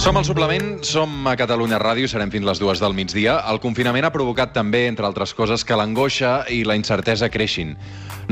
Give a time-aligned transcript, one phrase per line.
[0.00, 3.34] Som al suplement, som a Catalunya Ràdio, serem fins les dues del migdia.
[3.52, 7.74] El confinament ha provocat també, entre altres coses, que l'angoixa i la incertesa creixin.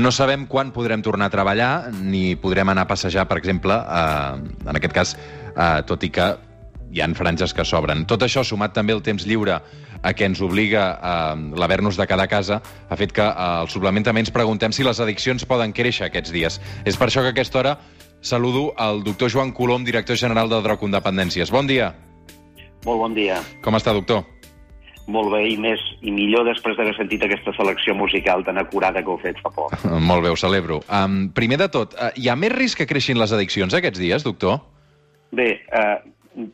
[0.01, 4.65] No sabem quan podrem tornar a treballar, ni podrem anar a passejar, per exemple, eh,
[4.65, 5.13] en aquest cas,
[5.53, 6.31] eh, tot i que
[6.89, 8.07] hi han franges que s'obren.
[8.09, 9.61] Tot això, sumat també el temps lliure
[10.01, 14.03] a què ens obliga a l'haver-nos de quedar a casa, ha fet que al suplement
[14.03, 16.59] també ens preguntem si les addiccions poden créixer aquests dies.
[16.83, 17.77] És per això que a aquesta hora
[18.21, 21.51] saludo el doctor Joan Colom, director general de Drocon Dependències.
[21.51, 21.93] Bon dia.
[22.85, 23.39] Molt bon dia.
[23.63, 24.23] Com està, doctor?
[25.09, 29.09] Molt bé, i més i millor després d'haver sentit aquesta selecció musical tan acurada que
[29.09, 29.73] heu fet fa poc.
[30.11, 30.83] Molt bé, ho celebro.
[30.85, 34.25] Um, primer de tot, uh, hi ha més risc que creixin les addiccions aquests dies,
[34.27, 34.59] doctor?
[35.33, 35.97] Bé, eh,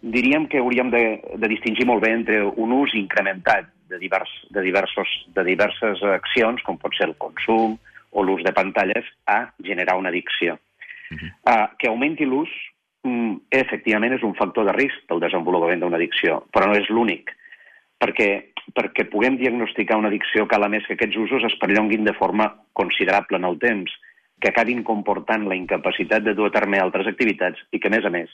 [0.01, 1.03] diríem que hauríem de,
[1.35, 6.63] de distingir molt bé entre un ús incrementat de, divers, de, diversos, de diverses accions,
[6.63, 7.77] com pot ser el consum
[8.15, 10.55] o l'ús de pantalles, a generar una addicció.
[11.11, 11.31] Uh -huh.
[11.51, 12.49] uh, que augmenti l'ús,
[13.03, 17.31] mm, efectivament, és un factor de risc del desenvolupament d'una addicció, però no és l'únic,
[17.99, 22.13] perquè perquè puguem diagnosticar una addicció cal a més que aquests usos es perllonguin de
[22.13, 23.91] forma considerable en el temps,
[24.41, 28.05] que acabin comportant la incapacitat de dur a terme altres activitats i que, a més
[28.05, 28.31] a més,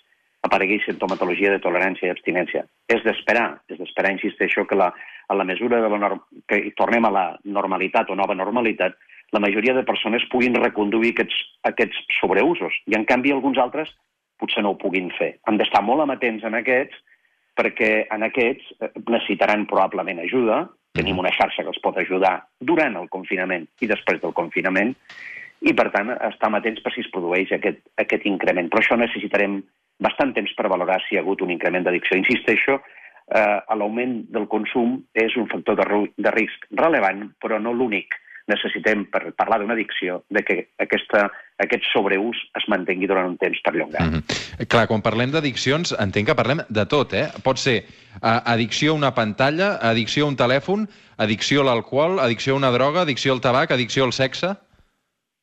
[0.52, 2.66] aparegui sintomatologia de tolerància i abstinència.
[2.92, 4.90] És d'esperar, és d'esperar, insisteixo, que la,
[5.32, 6.20] a la mesura de la norm...
[6.52, 8.98] que tornem a la normalitat o nova normalitat,
[9.32, 11.38] la majoria de persones puguin reconduir aquests,
[11.72, 13.96] aquests sobreusos i, en canvi, alguns altres
[14.42, 15.38] potser no ho puguin fer.
[15.48, 17.00] Hem d'estar molt amatents en aquests
[17.56, 20.66] perquè en aquests eh, necessitaran probablement ajuda,
[20.98, 24.92] tenim una xarxa que els pot ajudar durant el confinament i després del confinament,
[25.62, 28.68] i, per tant, estar amatents per si es produeix aquest, aquest increment.
[28.72, 29.62] Però això necessitarem
[30.02, 32.18] bastant temps per valorar si hi ha hagut un increment d'addicció.
[32.18, 32.82] Insisteixo,
[33.32, 38.18] eh, l'augment del consum és un factor de, de risc rellevant, però no l'únic
[38.50, 41.28] necessitem, per parlar d'una addicció, de que aquesta,
[41.62, 44.02] aquest sobreús es mantengui durant un temps perllongat.
[44.02, 44.68] Mm -hmm.
[44.68, 47.28] Clar, quan parlem d'addiccions, entenc que parlem de tot, eh?
[47.44, 47.86] Pot ser
[48.22, 50.88] uh, addicció a una pantalla, addicció a un telèfon,
[51.18, 54.56] addicció a l'alcohol, addicció a una droga, addicció al tabac, addicció al sexe...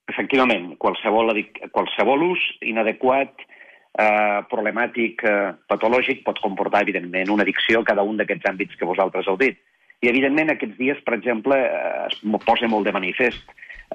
[0.08, 1.36] Efectivament, qualsevol,
[1.70, 3.57] qualsevol ús inadequat, eh,
[4.50, 9.26] problemàtic, eh, patològic, pot comportar, evidentment, una addicció a cada un d'aquests àmbits que vosaltres
[9.26, 9.58] heu dit.
[9.98, 13.42] I, evidentment, aquests dies, per exemple, eh, es posa molt de manifest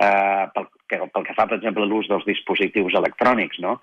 [0.01, 3.77] eh, pel, que, pel que fa, per exemple, l'ús dels dispositius electrònics, no?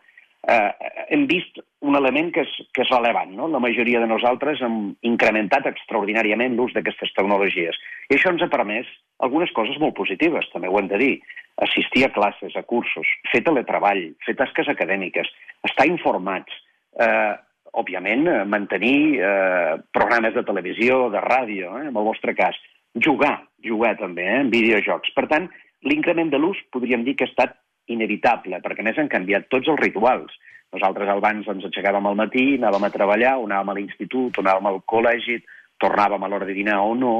[0.48, 0.72] Eh,
[1.12, 3.32] hem vist un element que és, que és rellevant.
[3.36, 3.48] No?
[3.52, 7.76] La majoria de nosaltres hem incrementat extraordinàriament l'ús d'aquestes tecnologies.
[8.08, 8.88] I això ens ha permès
[9.20, 11.12] algunes coses molt positives, també ho hem de dir.
[11.60, 15.28] Assistir a classes, a cursos, fer teletreball, fer tasques acadèmiques,
[15.68, 16.54] estar informats,
[16.96, 17.36] eh,
[17.76, 22.56] òbviament, mantenir eh, programes de televisió, de ràdio, eh, en el vostre cas,
[22.96, 25.12] jugar, jugar també, eh, en videojocs.
[25.14, 25.50] Per tant,
[25.84, 27.60] l'increment de l'ús podríem dir que ha estat
[27.92, 30.32] inevitable, perquè a més han canviat tots els rituals.
[30.74, 34.70] Nosaltres abans ens aixecàvem al matí, anàvem a treballar, o anàvem a l'institut, o anàvem
[34.70, 35.40] al col·legi,
[35.82, 37.14] tornàvem a l'hora de dinar o no,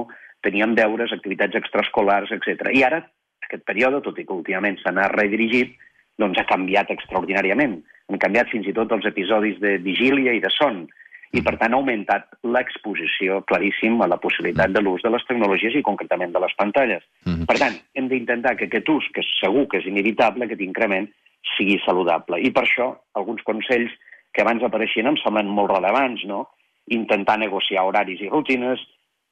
[0.47, 2.71] teníem deures, activitats extraescolars, etc.
[2.77, 3.03] I ara,
[3.47, 5.75] aquest període, tot i que últimament s'ha anat redirigit,
[6.21, 7.81] doncs ha canviat extraordinàriament.
[8.11, 10.85] Han canviat fins i tot els episodis de vigília i de son,
[11.31, 15.77] i per tant ha augmentat l'exposició claríssim a la possibilitat de l'ús de les tecnologies
[15.79, 17.03] i concretament de les pantalles.
[17.25, 17.47] Mm -hmm.
[17.47, 21.09] Per tant, hem d'intentar que aquest ús, que segur que és inevitable, aquest increment,
[21.57, 22.41] sigui saludable.
[22.41, 23.93] I per això, alguns consells
[24.33, 26.49] que abans apareixien em semblen molt rellevants, no?
[26.87, 28.81] Intentar negociar horaris i rutines,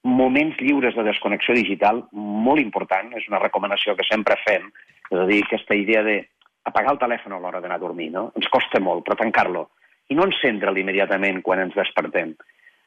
[0.04, 4.70] moments lliures de desconnexió digital, molt important, és una recomanació que sempre fem,
[5.10, 6.28] és a dir, aquesta idea de
[6.64, 8.32] apagar el telèfon a l'hora d'anar a dormir, no?
[8.36, 9.68] Ens costa molt, però tancar-lo
[10.08, 12.34] i no encendre'l immediatament quan ens despertem.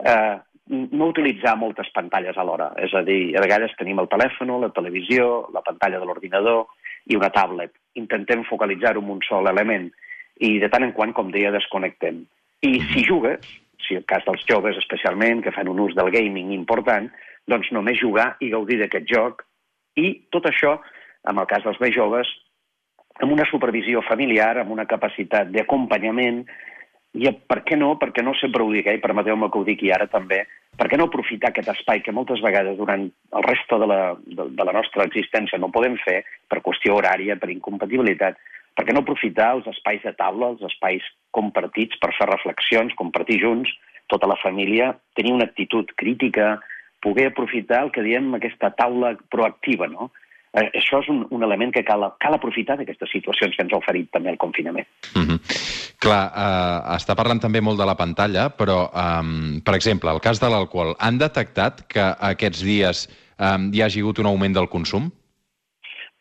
[0.01, 0.37] Eh,
[0.71, 5.47] no utilitzar moltes pantalles alhora, és a dir, a vegades tenim el telèfon, la televisió,
[5.53, 6.67] la pantalla de l'ordinador
[7.11, 7.73] i una tablet.
[7.99, 9.89] Intentem focalitzar-ho en un sol element
[10.39, 12.23] i de tant en quant, com deia, desconnectem.
[12.61, 13.45] I si jugues,
[13.81, 17.09] si el cas dels joves especialment, que fan un ús del gaming important,
[17.49, 19.43] doncs només jugar i gaudir d'aquest joc
[19.99, 20.77] i tot això,
[21.27, 22.29] en el cas dels més joves,
[23.21, 26.45] amb una supervisió familiar, amb una capacitat d'acompanyament,
[27.13, 29.91] i per què no, perquè no sempre ho dic, eh, i permeteu-me que ho digui
[29.91, 30.45] ara també,
[30.79, 34.47] per què no aprofitar aquest espai que moltes vegades durant el resto de la, de,
[34.55, 38.39] de la nostra existència no podem fer per qüestió horària, per incompatibilitat,
[38.75, 41.03] per què no aprofitar els espais de taula, els espais
[41.35, 43.73] compartits per fer reflexions, compartir junts,
[44.11, 46.55] tota la família, tenir una actitud crítica,
[47.03, 50.11] poder aprofitar el que diem aquesta taula proactiva, no?
[50.51, 53.79] Eh, això és un, un element que cal, cal aprofitar d'aquestes situacions que ens ha
[53.79, 54.87] oferit també el confinament.
[55.15, 55.80] Mm -hmm.
[56.01, 60.41] Clar, eh, està parlant també molt de la pantalla, però, eh, per exemple, el cas
[60.41, 65.11] de l'alcohol, han detectat que aquests dies eh, hi hagi hagut un augment del consum?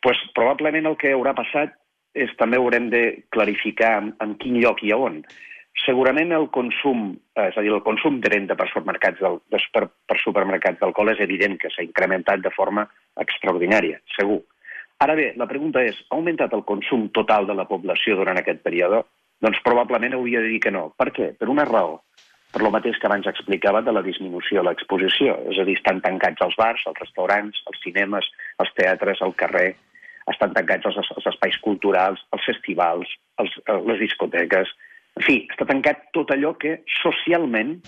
[0.02, 1.76] pues, probablement el que haurà passat
[2.18, 3.02] és també haurem de
[3.34, 5.20] clarificar en, en quin lloc i a on.
[5.84, 9.60] Segurament el consum, eh, és a dir, el consum de venda per supermercats del, de
[9.74, 12.88] per, per supermercats d'alcohol és evident que s'ha incrementat de forma
[13.22, 14.40] extraordinària, segur.
[15.00, 18.60] Ara bé, la pregunta és, ha augmentat el consum total de la població durant aquest
[18.66, 19.04] període?
[19.44, 20.90] Doncs probablement hauria de dir que no.
[21.00, 21.30] Per què?
[21.38, 22.00] Per una raó.
[22.50, 25.36] Per lo mateix que abans explicava de la disminució de l'exposició.
[25.52, 28.26] És a dir, estan tancats els bars, els restaurants, els cinemes,
[28.60, 29.70] els teatres, el carrer,
[30.30, 33.10] estan tancats els, els espais culturals, els festivals,
[33.42, 33.56] els,
[33.88, 34.74] les discoteques,
[35.18, 37.78] en fi, està tancat tot allò que socialment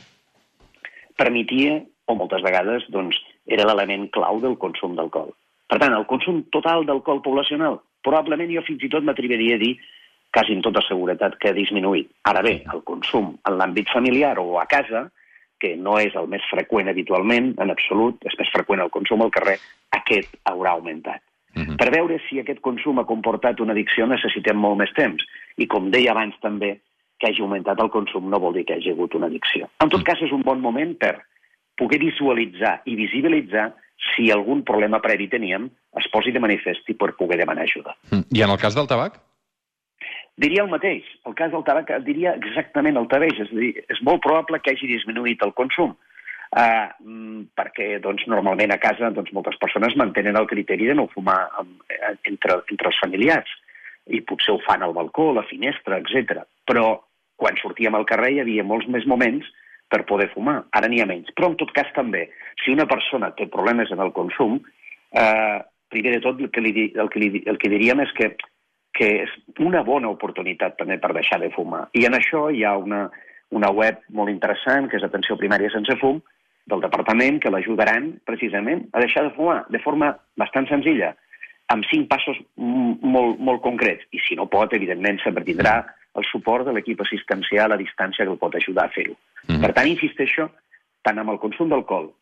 [1.18, 5.30] permetia, o moltes vegades, doncs, era l'element clau del consum d'alcohol.
[5.70, 9.76] Per tant, el consum total d'alcohol poblacional, probablement jo fins i tot m'atreviria a dir
[10.32, 12.08] quasi amb tota seguretat que ha disminuït.
[12.28, 15.10] Ara bé, el consum en l'àmbit familiar o a casa,
[15.60, 19.30] que no és el més freqüent habitualment, en absolut, és més freqüent el consum al
[19.34, 19.58] carrer,
[19.94, 21.22] aquest haurà augmentat.
[21.54, 21.76] Uh -huh.
[21.76, 25.22] Per veure si aquest consum ha comportat una addicció necessitem molt més temps.
[25.56, 26.80] I com deia abans també,
[27.18, 29.68] que hagi augmentat el consum no vol dir que hagi hagut una addicció.
[29.78, 31.22] En tot cas, és un bon moment per
[31.76, 33.74] poder visualitzar i visibilitzar
[34.14, 35.70] si algun problema previ teníem
[36.00, 37.94] es posi de manifest i per poder demanar ajuda.
[38.10, 38.24] Mm.
[38.30, 39.31] I en el cas del tabac?
[40.40, 41.04] Diria el mateix.
[41.28, 43.42] El cas del tabac diria exactament el mateix.
[43.44, 45.94] És a dir, és molt probable que hagi disminuït el consum.
[46.52, 51.38] Uh, perquè doncs, normalment a casa doncs, moltes persones mantenen el criteri de no fumar
[51.60, 51.78] amb,
[52.28, 53.48] entre, entre els familiars
[54.12, 56.42] i potser ho fan al balcó, a la finestra, etc.
[56.68, 57.00] Però
[57.40, 59.48] quan sortíem al carrer hi havia molts més moments
[59.92, 60.62] per poder fumar.
[60.76, 61.32] Ara n'hi ha menys.
[61.36, 62.26] Però, en tot cas, també,
[62.62, 64.58] si una persona té problemes en el consum,
[65.12, 65.58] eh,
[65.92, 68.32] primer de tot el que, li, el que, li, el que diríem és que,
[68.92, 71.86] que és una bona oportunitat també per deixar de fumar.
[71.96, 73.06] I en això hi ha una,
[73.50, 76.20] una web molt interessant, que és Atenció Primària Sense Fum,
[76.68, 81.12] del departament, que l'ajudaran precisament a deixar de fumar de forma bastant senzilla,
[81.72, 84.04] amb cinc passos molt, molt concrets.
[84.12, 85.80] I si no pot, evidentment, sempre tindrà
[86.18, 89.16] el suport de l'equip assistencial a distància que el pot ajudar a fer-ho.
[89.48, 89.62] Mm -hmm.
[89.62, 90.50] Per tant, insisteixo,
[91.02, 92.12] tant amb el consum d'alcohol,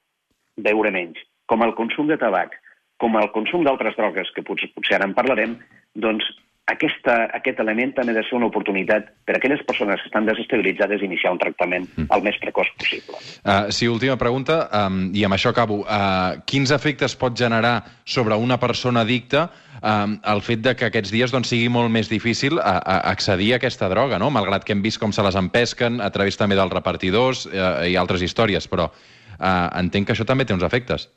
[0.56, 2.54] beure menys, com el consum de tabac,
[2.96, 5.58] com el consum d'altres drogues, que potser, potser ara en parlarem,
[5.94, 6.24] doncs
[6.70, 10.28] aquesta, aquest element també ha de ser una oportunitat per a aquelles persones que estan
[10.28, 12.08] desestabilitzades iniciar un tractament mm.
[12.14, 13.18] el més precoç possible.
[13.42, 15.82] Uh, sí, última pregunta, um, i amb això acabo.
[15.84, 19.48] Uh, quins efectes pot generar sobre una persona addicta
[19.82, 23.52] eh, el fet de que aquests dies doncs, sigui molt més difícil a, a accedir
[23.54, 24.30] a aquesta droga, no?
[24.34, 27.96] malgrat que hem vist com se les empesquen a través també dels repartidors eh, i
[28.00, 31.08] altres històries, però eh, entenc que això també té uns efectes.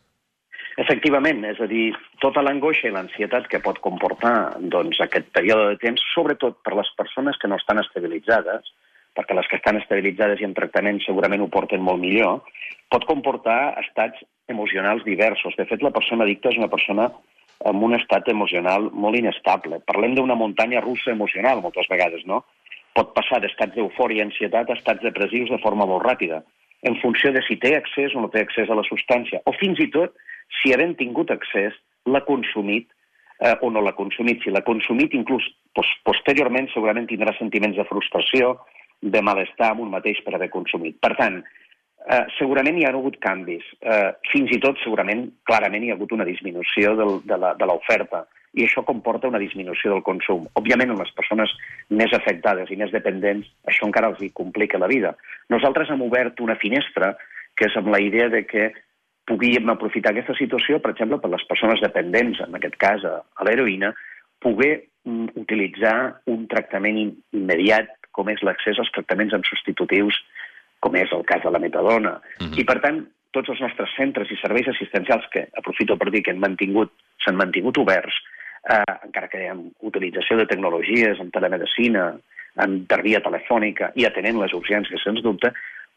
[0.81, 1.92] Efectivament, és a dir,
[2.22, 6.90] tota l'angoixa i l'ansietat que pot comportar doncs, aquest període de temps, sobretot per les
[6.98, 8.72] persones que no estan estabilitzades,
[9.14, 12.42] perquè les que estan estabilitzades i en tractament segurament ho porten molt millor,
[12.90, 15.54] pot comportar estats emocionals diversos.
[15.60, 17.12] De fet, la persona addicta és una persona
[17.70, 19.80] amb un estat emocional molt inestable.
[19.86, 22.42] Parlem d'una muntanya russa emocional, moltes vegades, no?
[22.98, 26.42] Pot passar d'estats d'eufòria i ansietat a estats depressius de forma molt ràpida,
[26.83, 29.80] en funció de si té accés o no té accés a la substància, o fins
[29.83, 30.15] i tot,
[30.59, 31.75] si havent tingut accés,
[32.06, 32.89] l'ha consumit
[33.39, 34.44] eh, o no l'ha consumit.
[34.44, 35.45] Si l'ha consumit, inclús
[35.75, 38.57] pos posteriorment, segurament tindrà sentiments de frustració,
[39.03, 41.00] de malestar amb un mateix per haver consumit.
[41.03, 41.41] Per tant,
[42.07, 43.65] eh, segurament hi ha hagut canvis.
[43.81, 48.65] Eh, fins i tot, segurament, clarament hi ha hagut una disminució del, de l'oferta i
[48.65, 50.45] això comporta una disminució del consum.
[50.60, 51.51] Òbviament, en les persones
[51.89, 55.15] més afectades i més dependents, això encara els hi complica la vida.
[55.50, 57.15] Nosaltres hem obert una finestra
[57.57, 58.72] que és amb la idea de que
[59.29, 63.15] puguem aprofitar aquesta situació, per exemple, per les persones dependents, en aquest cas a,
[63.48, 63.93] l'heroïna,
[64.43, 64.74] poder
[65.07, 65.98] mm, utilitzar
[66.29, 67.00] un tractament
[67.33, 70.19] immediat com és l'accés als tractaments amb substitutius
[70.83, 72.19] com és el cas de la metadona.
[72.38, 72.60] Uh -huh.
[72.60, 76.31] I, per tant, tots els nostres centres i serveis assistencials, que aprofito per dir que
[76.31, 76.91] han mantingut,
[77.24, 78.13] s'han mantingut oberts,
[78.70, 82.12] eh, encara que amb utilització de tecnologies, en telemedicina,
[82.63, 85.51] en per telefònica i atenent les urgències, sens dubte,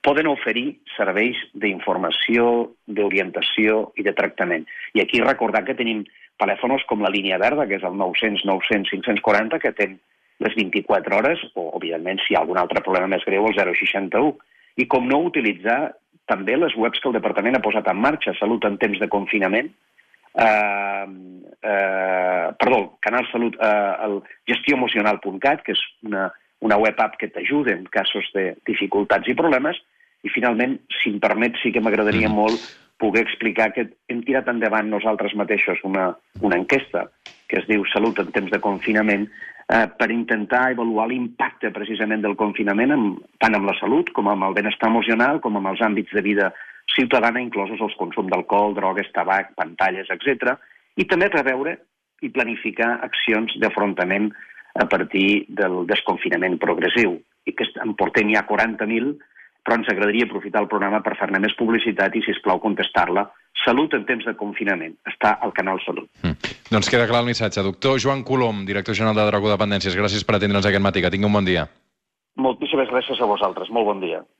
[0.07, 4.67] poden oferir serveis d'informació, d'orientació i de tractament.
[4.95, 6.05] I aquí recordar que tenim
[6.41, 9.99] telèfons com la línia verda, que és el 900 900 540, que ten
[10.39, 14.37] les 24 hores, o, evidentment, si hi ha algun altre problema més greu, el 061
[14.77, 15.95] i com no utilitzar
[16.29, 19.71] també les webs que el Departament ha posat en marxa, Salut en temps de confinament,
[20.37, 21.07] eh,
[21.63, 27.75] eh, perdó, Canal Salut, eh, el gestioemocional.cat, que és una, una web app que t'ajuda
[27.77, 29.81] en casos de dificultats i problemes,
[30.25, 32.37] i finalment, si em permet, sí que m'agradaria mm.
[32.37, 32.69] molt
[33.01, 37.11] poder explicar que hem tirat endavant nosaltres mateixos una, una enquesta
[37.47, 39.27] que es diu Salut en temps de confinament,
[39.69, 44.49] eh, per intentar avaluar l'impacte precisament del confinament amb, tant amb la salut com amb
[44.49, 46.53] el benestar emocional com amb els àmbits de vida
[46.95, 50.57] ciutadana, inclosos els consum d'alcohol, drogues, tabac, pantalles, etc.
[50.97, 51.77] i també preveure
[52.25, 54.31] i planificar accions d'afrontament
[54.77, 57.21] a partir del desconfinament progressiu.
[57.47, 59.13] i que en portem ja 40.000,
[59.63, 63.23] però ens agradaria aprofitar el programa per fer-ne més publicitat i, si us plau, contestar-la.
[63.63, 64.97] Salut en temps de confinament.
[65.07, 66.09] Està al canal Salut.
[66.27, 66.35] Mm.
[66.75, 67.63] Doncs queda clar el missatge.
[67.63, 71.03] Doctor Joan Colom, director general de Dragó Dependències, gràcies per atendre'ns aquest matí.
[71.03, 71.69] Que tingui un bon dia.
[72.43, 73.71] Moltíssimes gràcies a vosaltres.
[73.71, 74.27] Molt bon dia.